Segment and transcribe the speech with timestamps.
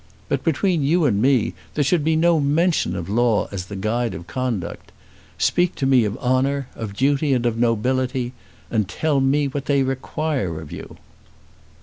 [0.29, 4.15] But between you and me there should be no mention of law as the guide
[4.15, 4.91] of conduct.
[5.37, 8.33] Speak to me of honour, of duty, and of nobility;
[8.71, 10.97] and tell me what they require of you."